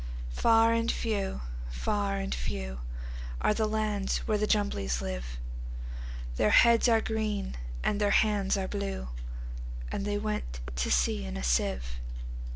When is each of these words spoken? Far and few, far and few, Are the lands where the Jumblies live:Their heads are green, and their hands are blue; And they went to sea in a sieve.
Far 0.33 0.73
and 0.73 0.91
few, 0.91 1.41
far 1.69 2.15
and 2.17 2.33
few, 2.33 2.79
Are 3.39 3.53
the 3.53 3.67
lands 3.67 4.27
where 4.27 4.39
the 4.39 4.47
Jumblies 4.47 4.99
live:Their 4.99 6.49
heads 6.49 6.89
are 6.89 7.01
green, 7.01 7.55
and 7.83 8.01
their 8.01 8.09
hands 8.09 8.57
are 8.57 8.67
blue; 8.67 9.09
And 9.91 10.03
they 10.03 10.17
went 10.17 10.59
to 10.77 10.89
sea 10.89 11.23
in 11.23 11.37
a 11.37 11.43
sieve. 11.43 11.99